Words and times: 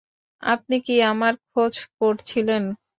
আপনি 0.43 0.75
কি 0.85 0.95
আমার 1.11 1.33
খোঁজ 1.47 1.73
করছিলেন? 1.99 2.63